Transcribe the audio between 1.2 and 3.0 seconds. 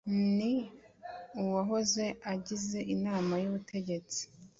uwahoze agize